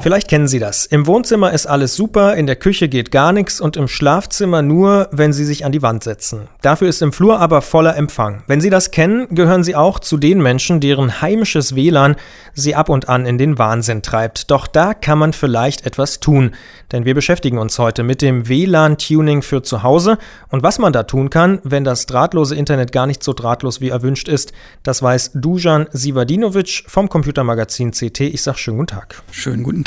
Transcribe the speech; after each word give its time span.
Vielleicht 0.00 0.28
kennen 0.28 0.46
Sie 0.46 0.60
das. 0.60 0.86
Im 0.86 1.08
Wohnzimmer 1.08 1.52
ist 1.52 1.66
alles 1.66 1.96
super, 1.96 2.36
in 2.36 2.46
der 2.46 2.54
Küche 2.54 2.88
geht 2.88 3.10
gar 3.10 3.32
nichts 3.32 3.60
und 3.60 3.76
im 3.76 3.88
Schlafzimmer 3.88 4.62
nur, 4.62 5.08
wenn 5.10 5.32
Sie 5.32 5.44
sich 5.44 5.64
an 5.64 5.72
die 5.72 5.82
Wand 5.82 6.04
setzen. 6.04 6.46
Dafür 6.62 6.88
ist 6.88 7.02
im 7.02 7.12
Flur 7.12 7.40
aber 7.40 7.60
voller 7.60 7.96
Empfang. 7.96 8.44
Wenn 8.46 8.60
Sie 8.60 8.70
das 8.70 8.92
kennen, 8.92 9.26
gehören 9.34 9.64
Sie 9.64 9.74
auch 9.74 9.98
zu 9.98 10.16
den 10.16 10.40
Menschen, 10.40 10.78
deren 10.78 11.22
heimisches 11.22 11.74
WLAN 11.74 12.14
Sie 12.54 12.76
ab 12.76 12.88
und 12.88 13.08
an 13.08 13.26
in 13.26 13.36
den 13.36 13.58
Wahnsinn 13.58 14.02
treibt. 14.02 14.50
Doch 14.52 14.68
da 14.68 14.94
kann 14.94 15.18
man 15.18 15.32
vielleicht 15.32 15.84
etwas 15.86 16.20
tun. 16.20 16.52
Denn 16.92 17.04
wir 17.04 17.14
beschäftigen 17.14 17.58
uns 17.58 17.78
heute 17.80 18.04
mit 18.04 18.22
dem 18.22 18.48
WLAN-Tuning 18.48 19.42
für 19.42 19.62
zu 19.62 19.82
Hause 19.82 20.18
und 20.50 20.62
was 20.62 20.78
man 20.78 20.92
da 20.92 21.02
tun 21.02 21.30
kann, 21.30 21.58
wenn 21.64 21.82
das 21.82 22.06
drahtlose 22.06 22.54
Internet 22.54 22.92
gar 22.92 23.08
nicht 23.08 23.24
so 23.24 23.32
drahtlos 23.32 23.80
wie 23.80 23.88
erwünscht 23.88 24.28
ist. 24.28 24.52
Das 24.84 25.02
weiß 25.02 25.32
Dujan 25.34 25.88
Sivadinovic 25.90 26.84
vom 26.86 27.08
Computermagazin 27.08 27.90
CT. 27.90 28.20
Ich 28.20 28.42
sage 28.42 28.58
schönen 28.58 28.78
guten 28.78 28.86
Tag. 28.86 29.22
Schönen 29.32 29.64
guten 29.64 29.82
Tag. 29.82 29.85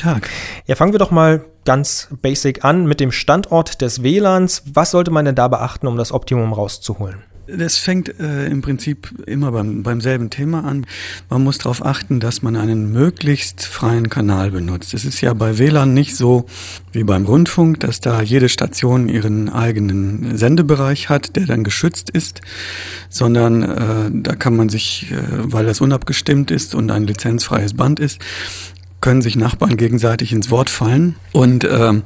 Ja, 0.66 0.76
fangen 0.76 0.94
wir 0.94 1.00
doch 1.00 1.12
mal 1.12 1.46
ganz 1.66 2.08
basic 2.22 2.64
an 2.66 2.86
mit 2.86 3.00
dem 3.00 3.12
Standort 3.12 3.82
des 3.82 4.02
WLANs. 4.04 4.64
Was 4.74 4.92
sollte 4.92 5.12
man 5.12 5.26
denn 5.26 5.36
da 5.36 5.48
beachten, 5.48 5.88
um 5.88 5.98
das 5.98 6.12
Optimum 6.12 6.54
rauszuholen? 6.54 7.24
Das 7.58 7.78
fängt 7.78 8.20
äh, 8.20 8.46
im 8.46 8.62
Prinzip 8.62 9.10
immer 9.26 9.52
beim, 9.52 9.82
beim 9.82 10.02
selben 10.02 10.30
Thema 10.30 10.66
an. 10.66 10.86
Man 11.30 11.44
muss 11.44 11.58
darauf 11.58 11.84
achten, 11.84 12.20
dass 12.20 12.42
man 12.42 12.56
einen 12.56 12.92
möglichst 12.92 13.66
freien 13.66 14.10
Kanal 14.10 14.52
benutzt. 14.52 14.94
Es 14.94 15.06
ist 15.06 15.22
ja 15.22 15.34
bei 15.34 15.58
WLAN 15.58 15.94
nicht 15.94 16.16
so 16.16 16.46
wie 16.92 17.04
beim 17.04 17.26
Rundfunk, 17.26 17.80
dass 17.80 18.02
da 18.02 18.22
jede 18.22 18.50
Station 18.50 19.10
ihren 19.10 19.50
eigenen 19.50 20.38
Sendebereich 20.38 21.10
hat, 21.10 21.36
der 21.36 21.46
dann 21.46 21.64
geschützt 21.64 22.10
ist, 22.10 22.42
sondern 23.10 23.64
äh, 23.64 24.12
da 24.14 24.36
kann 24.36 24.56
man 24.56 24.70
sich, 24.70 25.12
äh, 25.12 25.16
weil 25.30 25.66
das 25.66 25.82
unabgestimmt 25.82 26.52
ist 26.52 26.76
und 26.76 26.92
ein 26.92 27.08
lizenzfreies 27.08 27.74
Band 27.74 28.00
ist, 28.00 28.20
können 29.02 29.22
sich 29.22 29.36
Nachbarn 29.36 29.78
gegenseitig 29.78 30.34
ins 30.34 30.52
Wort 30.52 30.70
fallen. 30.70 31.16
Und 31.32 31.64
ähm, 31.64 32.04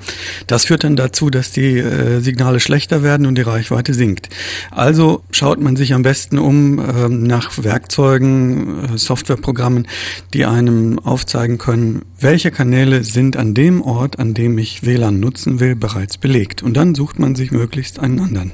das 0.48 0.66
führt 0.66 0.84
dann 0.84 0.96
dazu, 0.96 1.30
dass 1.30 1.52
die 1.52 1.78
äh, 1.78 2.20
Signale 2.20 2.60
schlechter 2.60 3.04
werden 3.04 3.26
und 3.26 3.36
die 3.38 3.42
Reichweite 3.42 3.94
sinkt. 3.94 4.30
Also 4.72 5.24
schaut 5.32 5.60
man 5.60 5.76
sich 5.76 5.94
am 5.94 6.04
besten 6.04 6.38
um 6.38 6.80
äh, 6.80 7.10
nach 7.10 7.64
Werkzeugen, 7.64 8.96
äh, 8.96 8.98
Softwareprogrammen, 8.98 9.88
die 10.34 10.46
einem 10.46 11.00
aufzeigen 11.00 11.58
können, 11.58 12.04
welche 12.20 12.52
Kanäle 12.52 13.04
sind 13.04 13.38
an 13.38 13.54
dem 13.54 13.82
Ort, 13.82 14.20
an 14.20 14.34
dem 14.34 14.58
ich 14.58 14.86
WLAN 14.86 15.20
nutzen 15.20 15.60
will, 15.60 15.76
bereits 15.76 16.18
belegt. 16.18 16.64
Und 16.64 16.76
dann 16.76 16.96
sucht 16.96 17.20
man 17.20 17.36
sich 17.36 17.52
möglichst 17.52 18.00
einen 18.00 18.20
anderen. 18.20 18.54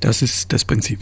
Das 0.00 0.22
ist 0.22 0.52
das 0.52 0.64
Prinzip. 0.64 1.00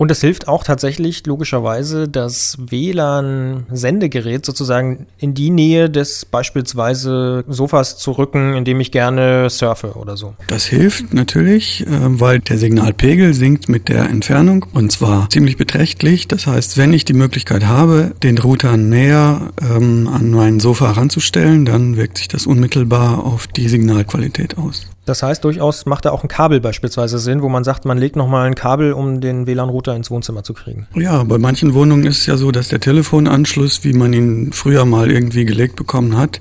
Und 0.00 0.10
es 0.10 0.22
hilft 0.22 0.48
auch 0.48 0.64
tatsächlich 0.64 1.26
logischerweise, 1.26 2.08
das 2.08 2.56
WLAN-Sendegerät 2.58 4.46
sozusagen 4.46 5.06
in 5.18 5.34
die 5.34 5.50
Nähe 5.50 5.90
des 5.90 6.24
beispielsweise 6.24 7.44
Sofas 7.46 7.98
zu 7.98 8.12
rücken, 8.12 8.54
in 8.54 8.64
dem 8.64 8.80
ich 8.80 8.92
gerne 8.92 9.50
surfe 9.50 9.96
oder 9.96 10.16
so. 10.16 10.32
Das 10.46 10.64
hilft 10.64 11.12
natürlich, 11.12 11.86
äh, 11.86 11.88
weil 11.90 12.38
der 12.38 12.56
Signalpegel 12.56 13.34
sinkt 13.34 13.68
mit 13.68 13.90
der 13.90 14.08
Entfernung 14.08 14.64
und 14.72 14.90
zwar 14.90 15.28
ziemlich 15.28 15.58
beträchtlich. 15.58 16.26
Das 16.26 16.46
heißt, 16.46 16.78
wenn 16.78 16.94
ich 16.94 17.04
die 17.04 17.12
Möglichkeit 17.12 17.66
habe, 17.66 18.14
den 18.22 18.38
Router 18.38 18.78
näher 18.78 19.50
ähm, 19.60 20.08
an 20.08 20.30
mein 20.30 20.60
Sofa 20.60 20.94
heranzustellen, 20.94 21.66
dann 21.66 21.98
wirkt 21.98 22.16
sich 22.16 22.28
das 22.28 22.46
unmittelbar 22.46 23.22
auf 23.22 23.46
die 23.48 23.68
Signalqualität 23.68 24.56
aus. 24.56 24.86
Das 25.10 25.24
heißt, 25.24 25.42
durchaus 25.42 25.86
macht 25.86 26.04
da 26.04 26.12
auch 26.12 26.22
ein 26.22 26.28
Kabel 26.28 26.60
beispielsweise 26.60 27.18
Sinn, 27.18 27.42
wo 27.42 27.48
man 27.48 27.64
sagt, 27.64 27.84
man 27.84 27.98
legt 27.98 28.14
nochmal 28.14 28.46
ein 28.46 28.54
Kabel, 28.54 28.92
um 28.92 29.20
den 29.20 29.44
WLAN-Router 29.44 29.96
ins 29.96 30.08
Wohnzimmer 30.08 30.44
zu 30.44 30.54
kriegen. 30.54 30.86
Ja, 30.94 31.24
bei 31.24 31.36
manchen 31.36 31.74
Wohnungen 31.74 32.06
ist 32.06 32.18
es 32.18 32.26
ja 32.26 32.36
so, 32.36 32.52
dass 32.52 32.68
der 32.68 32.78
Telefonanschluss, 32.78 33.82
wie 33.82 33.92
man 33.92 34.12
ihn 34.12 34.52
früher 34.52 34.84
mal 34.84 35.10
irgendwie 35.10 35.44
gelegt 35.44 35.74
bekommen 35.74 36.16
hat, 36.16 36.38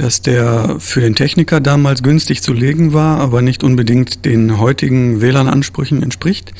dass 0.00 0.22
der 0.22 0.76
für 0.78 1.02
den 1.02 1.14
Techniker 1.14 1.60
damals 1.60 2.02
günstig 2.02 2.42
zu 2.42 2.54
legen 2.54 2.94
war, 2.94 3.20
aber 3.20 3.42
nicht 3.42 3.62
unbedingt 3.62 4.24
den 4.24 4.58
heutigen 4.58 5.20
WLAN-Ansprüchen 5.20 6.02
entspricht. 6.02 6.54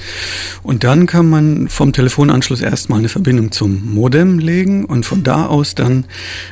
Und 0.62 0.84
dann 0.84 1.06
kann 1.06 1.30
man 1.30 1.68
vom 1.68 1.94
Telefonanschluss 1.94 2.60
erstmal 2.60 2.98
eine 2.98 3.08
Verbindung 3.08 3.50
zum 3.50 3.94
Modem 3.94 4.38
legen 4.38 4.84
und 4.84 5.06
von 5.06 5.22
da 5.22 5.46
aus 5.46 5.74
dann 5.74 6.04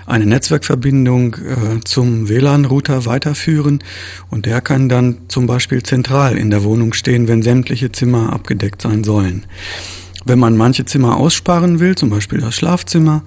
eine 0.06 0.24
Netzwerkverbindung 0.24 1.34
äh, 1.34 1.80
zum 1.84 2.30
WLAN-Router 2.30 3.04
weiterführen. 3.04 3.80
Und 4.30 4.46
der 4.46 4.62
kann 4.62 4.77
dann 4.86 5.16
zum 5.28 5.46
Beispiel 5.46 5.82
zentral 5.82 6.36
in 6.36 6.50
der 6.50 6.62
Wohnung 6.62 6.92
stehen, 6.92 7.26
wenn 7.26 7.40
sämtliche 7.40 7.90
Zimmer 7.90 8.34
abgedeckt 8.34 8.82
sein 8.82 9.02
sollen. 9.02 9.46
Wenn 10.28 10.38
man 10.38 10.58
manche 10.58 10.84
Zimmer 10.84 11.16
aussparen 11.16 11.80
will, 11.80 11.94
zum 11.94 12.10
Beispiel 12.10 12.38
das 12.38 12.54
Schlafzimmer, 12.54 13.22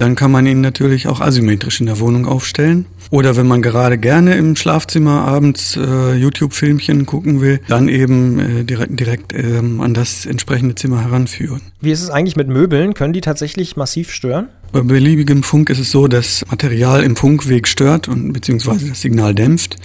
dann 0.00 0.16
kann 0.16 0.32
man 0.32 0.46
ihn 0.46 0.60
natürlich 0.60 1.06
auch 1.06 1.20
asymmetrisch 1.20 1.78
in 1.78 1.86
der 1.86 2.00
Wohnung 2.00 2.26
aufstellen. 2.26 2.86
Oder 3.10 3.36
wenn 3.36 3.46
man 3.46 3.62
gerade 3.62 3.98
gerne 3.98 4.34
im 4.34 4.56
Schlafzimmer 4.56 5.22
abends 5.22 5.76
äh, 5.76 6.14
YouTube-Filmchen 6.14 7.06
gucken 7.06 7.40
will, 7.40 7.60
dann 7.68 7.88
eben 7.88 8.38
äh, 8.40 8.64
direkt, 8.64 8.98
direkt 8.98 9.32
ähm, 9.32 9.80
an 9.80 9.94
das 9.94 10.26
entsprechende 10.26 10.74
Zimmer 10.74 11.02
heranführen. 11.02 11.60
Wie 11.80 11.92
ist 11.92 12.02
es 12.02 12.10
eigentlich 12.10 12.36
mit 12.36 12.48
Möbeln? 12.48 12.94
Können 12.94 13.12
die 13.12 13.20
tatsächlich 13.20 13.76
massiv 13.76 14.10
stören? 14.10 14.48
Bei 14.72 14.82
beliebigem 14.82 15.42
Funk 15.42 15.68
ist 15.68 15.80
es 15.80 15.90
so, 15.90 16.06
dass 16.06 16.44
Material 16.48 17.02
im 17.02 17.16
Funkweg 17.16 17.66
stört 17.66 18.06
und 18.06 18.32
beziehungsweise 18.32 18.88
das 18.88 19.00
Signal 19.00 19.34
dämpft 19.34 19.76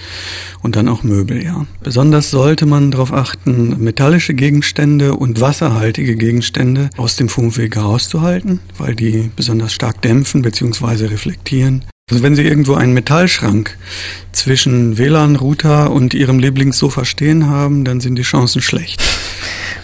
und 0.61 0.75
dann 0.75 0.87
auch 0.87 1.01
Möbel, 1.01 1.43
ja. 1.43 1.65
Besonders 1.81 2.29
sollte 2.29 2.67
man 2.67 2.91
darauf 2.91 3.11
achten, 3.11 3.83
metallische 3.83 4.35
Gegenstände 4.35 5.15
und 5.15 5.41
wasserhaltige 5.41 6.15
Gegenstände 6.15 6.91
aus 6.97 7.15
dem 7.15 7.29
Funkweg 7.29 7.75
herauszuhalten, 7.75 8.59
weil 8.77 8.93
die 8.93 9.31
besonders 9.35 9.73
stark 9.73 10.03
dämpfen 10.03 10.43
beziehungsweise 10.43 11.09
reflektieren. 11.09 11.83
Also 12.11 12.21
wenn 12.21 12.35
Sie 12.35 12.43
irgendwo 12.43 12.75
einen 12.75 12.93
Metallschrank 12.93 13.75
zwischen 14.33 14.99
WLAN-Router 14.99 15.91
und 15.91 16.13
Ihrem 16.13 16.37
Lieblingssofa 16.37 17.05
stehen 17.05 17.49
haben, 17.49 17.85
dann 17.85 18.01
sind 18.01 18.15
die 18.15 18.21
Chancen 18.21 18.61
schlecht. 18.61 19.01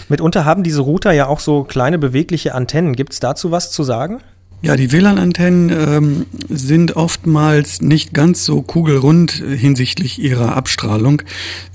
Mitunter 0.08 0.44
haben 0.44 0.62
diese 0.62 0.82
Router 0.82 1.10
ja 1.10 1.26
auch 1.26 1.40
so 1.40 1.64
kleine 1.64 1.98
bewegliche 1.98 2.54
Antennen. 2.54 2.94
Gibt 2.94 3.14
es 3.14 3.18
dazu 3.18 3.50
was 3.50 3.72
zu 3.72 3.82
sagen? 3.82 4.20
Ja, 4.64 4.76
die 4.76 4.92
WLAN-Antennen 4.92 5.70
ähm, 5.70 6.26
sind 6.48 6.94
oftmals 6.94 7.82
nicht 7.82 8.14
ganz 8.14 8.44
so 8.44 8.62
kugelrund 8.62 9.32
hinsichtlich 9.32 10.20
ihrer 10.20 10.56
Abstrahlung, 10.56 11.22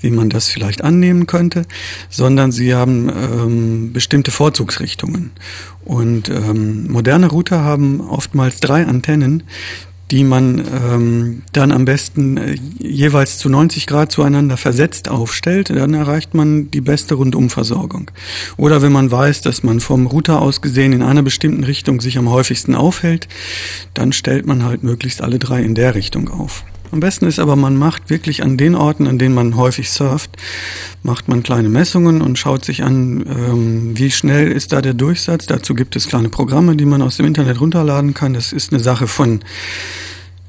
wie 0.00 0.10
man 0.10 0.30
das 0.30 0.48
vielleicht 0.48 0.82
annehmen 0.82 1.26
könnte, 1.26 1.66
sondern 2.08 2.50
sie 2.50 2.74
haben 2.74 3.10
ähm, 3.10 3.92
bestimmte 3.92 4.30
Vorzugsrichtungen. 4.30 5.32
Und 5.84 6.30
ähm, 6.30 6.90
moderne 6.90 7.26
Router 7.26 7.62
haben 7.62 8.00
oftmals 8.00 8.60
drei 8.60 8.86
Antennen, 8.86 9.42
die 10.10 10.24
man 10.24 10.58
ähm, 10.58 11.42
dann 11.52 11.72
am 11.72 11.84
besten 11.84 12.36
äh, 12.36 12.56
jeweils 12.78 13.38
zu 13.38 13.48
90 13.48 13.86
Grad 13.86 14.10
zueinander 14.10 14.56
versetzt 14.56 15.08
aufstellt, 15.08 15.70
dann 15.70 15.94
erreicht 15.94 16.34
man 16.34 16.70
die 16.70 16.80
beste 16.80 17.14
Rundumversorgung. 17.14 18.10
Oder 18.56 18.80
wenn 18.80 18.92
man 18.92 19.10
weiß, 19.10 19.42
dass 19.42 19.62
man 19.62 19.80
vom 19.80 20.06
Router 20.06 20.40
aus 20.40 20.62
gesehen 20.62 20.92
in 20.92 21.02
einer 21.02 21.22
bestimmten 21.22 21.64
Richtung 21.64 22.00
sich 22.00 22.16
am 22.16 22.30
häufigsten 22.30 22.74
aufhält, 22.74 23.28
dann 23.94 24.12
stellt 24.12 24.46
man 24.46 24.64
halt 24.64 24.82
möglichst 24.82 25.22
alle 25.22 25.38
drei 25.38 25.62
in 25.62 25.74
der 25.74 25.94
Richtung 25.94 26.28
auf. 26.28 26.64
Am 26.90 27.00
besten 27.00 27.26
ist 27.26 27.38
aber, 27.38 27.56
man 27.56 27.76
macht 27.76 28.08
wirklich 28.08 28.42
an 28.42 28.56
den 28.56 28.74
Orten, 28.74 29.06
an 29.06 29.18
denen 29.18 29.34
man 29.34 29.56
häufig 29.56 29.90
surft, 29.90 30.30
macht 31.02 31.28
man 31.28 31.42
kleine 31.42 31.68
Messungen 31.68 32.22
und 32.22 32.38
schaut 32.38 32.64
sich 32.64 32.82
an, 32.82 33.24
ähm, 33.28 33.98
wie 33.98 34.10
schnell 34.10 34.50
ist 34.50 34.72
da 34.72 34.80
der 34.80 34.94
Durchsatz. 34.94 35.46
Dazu 35.46 35.74
gibt 35.74 35.96
es 35.96 36.08
kleine 36.08 36.28
Programme, 36.30 36.76
die 36.76 36.86
man 36.86 37.02
aus 37.02 37.18
dem 37.18 37.26
Internet 37.26 37.60
runterladen 37.60 38.14
kann. 38.14 38.32
Das 38.32 38.52
ist 38.52 38.72
eine 38.72 38.82
Sache 38.82 39.06
von 39.06 39.40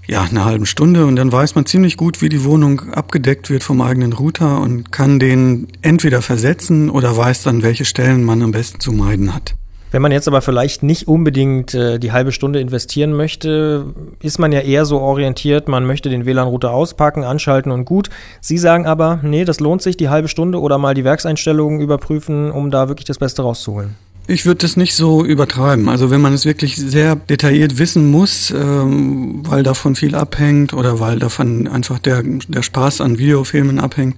ja, 0.08 0.24
einer 0.24 0.46
halben 0.46 0.66
Stunde 0.66 1.06
und 1.06 1.18
dann 1.18 1.32
weiß 1.32 1.54
man 1.54 1.68
ziemlich 1.68 1.96
gut, 1.96 2.22
wie 2.22 2.30
die 2.30 2.44
Wohnung 2.44 2.90
abgedeckt 2.94 3.52
wird 3.52 3.62
vom 3.62 3.82
eigenen 3.82 4.14
Router 4.14 4.60
und 4.60 4.92
kann 4.92 5.20
den 5.20 5.68
entweder 5.82 6.24
versetzen 6.24 6.90
oder 6.90 7.16
weiß 7.16 7.44
dann, 7.44 7.62
welche 7.62 7.86
Stellen 7.86 8.24
man 8.24 8.42
am 8.42 8.52
besten 8.52 8.80
zu 8.80 8.92
meiden 8.92 9.36
hat. 9.36 9.59
Wenn 9.92 10.04
man 10.04 10.12
jetzt 10.12 10.28
aber 10.28 10.42
vielleicht 10.42 10.84
nicht 10.84 11.08
unbedingt 11.08 11.74
äh, 11.74 11.98
die 11.98 12.12
halbe 12.12 12.32
Stunde 12.32 12.60
investieren 12.60 13.14
möchte, 13.14 13.88
ist 14.22 14.38
man 14.38 14.52
ja 14.52 14.60
eher 14.60 14.86
so 14.86 15.00
orientiert, 15.00 15.68
man 15.68 15.86
möchte 15.86 16.10
den 16.10 16.26
WLAN-Router 16.26 16.72
auspacken, 16.72 17.24
anschalten 17.24 17.72
und 17.72 17.86
gut. 17.86 18.10
Sie 18.40 18.60
sagen 18.60 18.86
aber, 18.86 19.20
nee, 19.24 19.46
das 19.46 19.60
lohnt 19.60 19.82
sich, 19.82 19.98
die 19.98 20.10
halbe 20.10 20.28
Stunde 20.28 20.62
oder 20.62 20.78
mal 20.78 20.94
die 20.94 21.04
Werkseinstellungen 21.04 21.80
überprüfen, 21.80 22.52
um 22.52 22.70
da 22.70 22.88
wirklich 22.88 23.06
das 23.06 23.18
Beste 23.18 23.42
rauszuholen. 23.42 23.96
Ich 24.30 24.46
würde 24.46 24.60
das 24.60 24.78
nicht 24.78 24.94
so 24.94 25.26
übertreiben. 25.26 25.90
Also 25.90 26.12
wenn 26.12 26.22
man 26.22 26.34
es 26.34 26.46
wirklich 26.46 26.76
sehr 26.76 27.16
detailliert 27.16 27.80
wissen 27.80 28.12
muss, 28.12 28.52
ähm, 28.52 29.42
weil 29.44 29.64
davon 29.64 29.96
viel 29.96 30.14
abhängt 30.14 30.72
oder 30.72 31.00
weil 31.00 31.18
davon 31.18 31.68
einfach 31.68 31.98
der, 31.98 32.22
der 32.22 32.62
Spaß 32.62 33.02
an 33.02 33.18
Videofilmen 33.18 33.80
abhängt, 33.80 34.18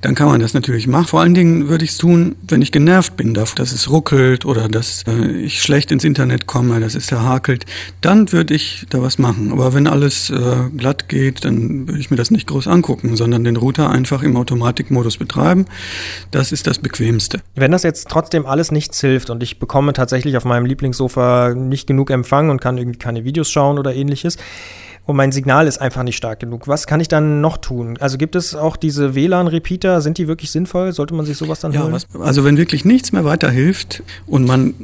dann 0.00 0.16
kann 0.16 0.26
man 0.26 0.40
das 0.40 0.54
natürlich 0.54 0.88
machen. 0.88 1.06
Vor 1.06 1.20
allen 1.20 1.34
Dingen 1.34 1.68
würde 1.68 1.84
ich 1.84 1.92
es 1.92 1.98
tun, 1.98 2.34
wenn 2.48 2.62
ich 2.62 2.72
genervt 2.72 3.16
bin 3.16 3.32
davon, 3.32 3.54
dass 3.54 3.70
es 3.70 3.88
ruckelt 3.88 4.44
oder 4.44 4.68
dass 4.68 5.04
äh, 5.06 5.30
ich 5.42 5.62
schlecht 5.62 5.92
ins 5.92 6.02
Internet 6.02 6.48
komme, 6.48 6.80
dass 6.80 6.96
es 6.96 7.06
da 7.06 7.22
hakelt. 7.22 7.64
Dann 8.00 8.32
würde 8.32 8.54
ich 8.54 8.86
da 8.90 9.02
was 9.02 9.18
machen. 9.18 9.52
Aber 9.52 9.72
wenn 9.72 9.86
alles 9.86 10.30
äh, 10.30 10.56
glatt 10.76 11.08
geht, 11.08 11.44
dann 11.44 11.86
würde 11.86 12.00
ich 12.00 12.10
mir 12.10 12.16
das 12.16 12.32
nicht 12.32 12.48
groß 12.48 12.66
angucken, 12.66 13.14
sondern 13.14 13.44
den 13.44 13.54
Router 13.54 13.88
einfach 13.88 14.24
im 14.24 14.36
Automatikmodus 14.36 15.16
betreiben. 15.16 15.66
Das 16.32 16.50
ist 16.50 16.66
das 16.66 16.80
Bequemste. 16.80 17.38
Wenn 17.54 17.70
das 17.70 17.84
jetzt 17.84 18.08
trotzdem 18.08 18.46
alles 18.46 18.72
nichts 18.72 19.00
hilft 19.00 19.30
und 19.30 19.43
ich 19.44 19.60
bekomme 19.60 19.92
tatsächlich 19.92 20.36
auf 20.36 20.44
meinem 20.44 20.66
Lieblingssofa 20.66 21.54
nicht 21.54 21.86
genug 21.86 22.10
Empfang 22.10 22.50
und 22.50 22.60
kann 22.60 22.76
irgendwie 22.76 22.98
keine 22.98 23.24
Videos 23.24 23.50
schauen 23.50 23.78
oder 23.78 23.94
ähnliches. 23.94 24.36
Und 25.06 25.16
mein 25.16 25.32
Signal 25.32 25.66
ist 25.66 25.78
einfach 25.78 26.02
nicht 26.02 26.16
stark 26.16 26.40
genug. 26.40 26.66
Was 26.66 26.86
kann 26.86 26.98
ich 26.98 27.08
dann 27.08 27.42
noch 27.42 27.58
tun? 27.58 27.98
Also 28.00 28.16
gibt 28.16 28.34
es 28.34 28.54
auch 28.54 28.76
diese 28.76 29.14
WLAN-Repeater? 29.14 30.00
Sind 30.00 30.16
die 30.16 30.28
wirklich 30.28 30.50
sinnvoll? 30.50 30.92
Sollte 30.92 31.12
man 31.12 31.26
sich 31.26 31.36
sowas 31.36 31.60
dann 31.60 31.72
ja, 31.72 31.82
holen? 31.82 31.92
Was, 31.92 32.06
also 32.18 32.42
wenn 32.44 32.56
wirklich 32.56 32.86
nichts 32.86 33.12
mehr 33.12 33.24
weiterhilft 33.26 34.02
und 34.26 34.46
man 34.46 34.74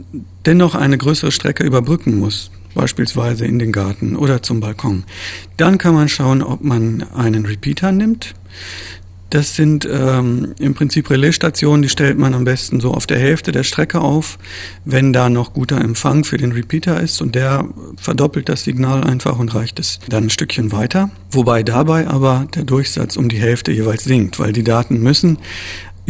dennoch 0.45 0.75
eine 0.75 0.99
größere 0.99 1.33
Strecke 1.33 1.65
überbrücken 1.65 2.19
muss, 2.19 2.51
beispielsweise 2.75 3.47
in 3.47 3.59
den 3.59 3.73
Garten 3.73 4.15
oder 4.15 4.43
zum 4.43 4.61
Balkon, 4.61 5.05
dann 5.57 5.79
kann 5.79 5.95
man 5.95 6.11
schauen, 6.11 6.43
ob 6.43 6.63
man 6.63 7.07
einen 7.15 7.47
Repeater 7.47 7.91
nimmt. 7.91 8.35
Das 9.31 9.55
sind 9.55 9.89
ähm, 9.91 10.55
im 10.59 10.75
Prinzip 10.75 11.09
Relaisstationen, 11.09 11.83
die 11.83 11.89
stellt 11.89 12.19
man 12.19 12.35
am 12.35 12.43
besten 12.43 12.81
so 12.81 12.93
auf 12.93 13.07
der 13.07 13.19
Hälfte 13.19 13.53
der 13.53 13.63
Strecke 13.63 14.01
auf, 14.01 14.39
wenn 14.85 15.13
da 15.13 15.31
noch 15.31 15.53
guter 15.53 15.81
Empfang 15.81 16.25
für 16.25 16.37
den 16.37 16.51
Repeater 16.51 17.01
ist 17.01 17.23
und 17.23 17.37
der 17.37 17.69
verdoppelt 17.97 18.49
das 18.49 18.65
Signal 18.65 19.05
einfach 19.05 19.39
und 19.39 19.55
reicht 19.55 19.79
es 19.79 20.01
dann 20.09 20.25
ein 20.25 20.31
Stückchen 20.31 20.73
weiter. 20.73 21.11
Wobei 21.31 21.63
dabei 21.63 22.09
aber 22.09 22.49
der 22.57 22.65
Durchsatz 22.65 23.17
um 23.17 23.29
die 23.29 23.39
Hälfte 23.39 23.71
jeweils 23.71 24.03
sinkt, 24.03 24.41
weil 24.41 24.53
die 24.53 24.65
Daten 24.65 25.01
müssen 25.01 25.39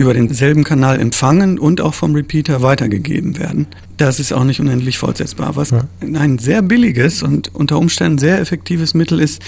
über 0.00 0.14
denselben 0.14 0.64
Kanal 0.64 0.99
empfangen 0.99 1.58
und 1.58 1.82
auch 1.82 1.93
vom 1.93 2.14
Repeater 2.14 2.62
weitergegeben 2.62 3.38
werden. 3.38 3.67
Das 3.99 4.19
ist 4.19 4.32
auch 4.32 4.44
nicht 4.44 4.58
unendlich 4.58 4.97
fortsetzbar. 4.97 5.56
Was 5.56 5.70
ja. 5.70 5.85
ein 6.00 6.38
sehr 6.38 6.62
billiges 6.62 7.23
und 7.23 7.55
unter 7.55 7.79
Umständen 7.79 8.17
sehr 8.17 8.41
effektives 8.41 8.94
Mittel 8.94 9.20
ist, 9.20 9.43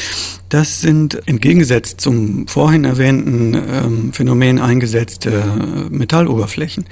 das 0.51 0.83
sind 0.83 1.27
entgegengesetzt 1.27 2.03
zum 2.03 2.47
vorhin 2.49 2.85
erwähnten 2.85 3.55
ähm, 3.55 4.13
Phänomen 4.13 4.61
eingesetzte 4.61 5.31
äh, 5.31 5.89
Metalloberflächen. 5.89 6.85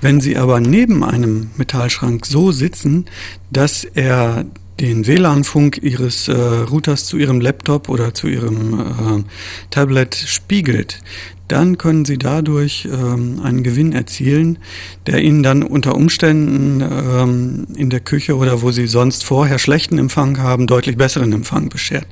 Wenn 0.00 0.22
sie 0.22 0.38
aber 0.38 0.60
neben 0.60 1.04
einem 1.04 1.50
Metallschrank 1.58 2.24
so 2.24 2.50
sitzen, 2.50 3.04
dass 3.50 3.84
er 3.84 4.46
den 4.80 5.06
WLAN-Funk 5.06 5.80
Ihres 5.82 6.28
äh, 6.28 6.32
Routers 6.32 7.04
zu 7.04 7.18
Ihrem 7.18 7.42
Laptop 7.42 7.90
oder 7.90 8.14
zu 8.14 8.26
Ihrem 8.26 8.80
äh, 8.80 9.22
Tablet 9.70 10.14
spiegelt, 10.14 11.00
dann 11.48 11.76
können 11.76 12.04
Sie 12.04 12.18
dadurch 12.18 12.88
ähm, 12.90 13.40
einen 13.42 13.62
Gewinn 13.62 13.92
erzielen, 13.92 14.58
der 15.06 15.22
Ihnen 15.22 15.42
dann 15.42 15.62
unter 15.62 15.94
Umständen 15.94 16.80
ähm, 16.80 17.66
in 17.76 17.90
der 17.90 18.00
Küche 18.00 18.36
oder 18.36 18.62
wo 18.62 18.70
Sie 18.70 18.86
sonst 18.86 19.24
vorher 19.24 19.58
schlechten 19.58 19.98
Empfang 19.98 20.38
haben, 20.38 20.66
deutlich 20.66 20.96
besseren 20.96 21.32
Empfang 21.32 21.68
beschert. 21.68 22.06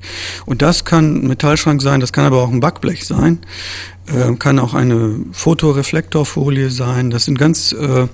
Und 0.46 0.62
das 0.62 0.84
kann 0.84 1.22
ein 1.22 1.28
Metallschrank 1.28 1.80
sein, 1.80 2.00
das 2.00 2.12
kann 2.12 2.24
aber 2.24 2.42
auch 2.42 2.50
ein 2.50 2.60
Backblech 2.60 3.06
sein, 3.06 3.38
äh, 4.06 4.34
kann 4.34 4.58
auch 4.58 4.74
eine 4.74 5.16
Fotoreflektorfolie 5.32 6.70
sein. 6.70 7.10
Das 7.10 7.24
sind 7.24 7.38
ganz 7.38 7.72
äh, 7.72 8.08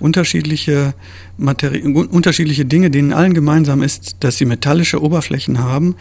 unterschiedliche 0.00 0.94
Materi 1.38 1.82
unterschiedliche 1.82 2.64
Dinge, 2.64 2.90
denen 2.90 3.12
allen 3.12 3.34
gemeinsam 3.34 3.82
ist, 3.82 4.16
dass 4.20 4.38
sie 4.38 4.44
metallische 4.46 5.02
Oberflächen 5.02 5.58
haben, 5.58 5.96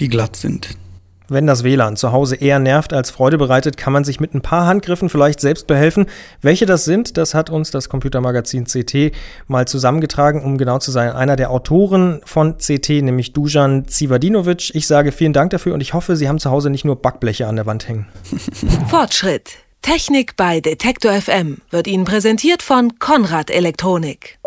die 0.00 0.08
glatt 0.08 0.36
sind. 0.36 0.76
Wenn 1.30 1.46
das 1.46 1.62
WLAN 1.62 1.96
zu 1.96 2.10
Hause 2.10 2.34
eher 2.34 2.58
nervt 2.58 2.92
als 2.92 3.12
Freude 3.12 3.38
bereitet, 3.38 3.76
kann 3.76 3.92
man 3.92 4.02
sich 4.02 4.18
mit 4.18 4.34
ein 4.34 4.40
paar 4.40 4.66
Handgriffen 4.66 5.08
vielleicht 5.08 5.40
selbst 5.40 5.68
behelfen. 5.68 6.06
Welche 6.42 6.66
das 6.66 6.84
sind, 6.84 7.16
das 7.16 7.34
hat 7.34 7.50
uns 7.50 7.70
das 7.70 7.88
Computermagazin 7.88 8.64
CT 8.64 9.12
mal 9.46 9.68
zusammengetragen, 9.68 10.42
um 10.42 10.58
genau 10.58 10.80
zu 10.80 10.90
sein. 10.90 11.12
Einer 11.12 11.36
der 11.36 11.52
Autoren 11.52 12.20
von 12.24 12.58
CT, 12.58 13.02
nämlich 13.02 13.32
Dujan 13.32 13.86
Zivadinovic. 13.86 14.74
Ich 14.74 14.88
sage 14.88 15.12
vielen 15.12 15.32
Dank 15.32 15.50
dafür 15.50 15.74
und 15.74 15.80
ich 15.80 15.94
hoffe, 15.94 16.16
Sie 16.16 16.28
haben 16.28 16.40
zu 16.40 16.50
Hause 16.50 16.68
nicht 16.68 16.84
nur 16.84 16.96
Backbleche 16.96 17.46
an 17.46 17.54
der 17.54 17.66
Wand 17.66 17.88
hängen. 17.88 18.08
Fortschritt. 18.88 19.50
Technik 19.82 20.36
bei 20.36 20.60
Detektor 20.60 21.12
FM 21.12 21.58
wird 21.70 21.86
Ihnen 21.86 22.04
präsentiert 22.04 22.62
von 22.62 22.98
Konrad 22.98 23.50
Elektronik. 23.50 24.39